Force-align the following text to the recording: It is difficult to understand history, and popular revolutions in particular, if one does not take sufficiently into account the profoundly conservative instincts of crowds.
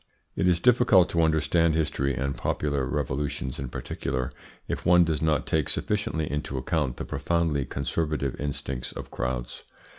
It 0.35 0.47
is 0.47 0.59
difficult 0.59 1.09
to 1.09 1.21
understand 1.21 1.75
history, 1.75 2.15
and 2.15 2.35
popular 2.35 2.87
revolutions 2.87 3.59
in 3.59 3.69
particular, 3.69 4.31
if 4.67 4.83
one 4.83 5.03
does 5.03 5.21
not 5.21 5.45
take 5.45 5.69
sufficiently 5.69 6.25
into 6.31 6.57
account 6.57 6.97
the 6.97 7.05
profoundly 7.05 7.65
conservative 7.65 8.35
instincts 8.41 8.91
of 8.93 9.11
crowds. 9.11 9.61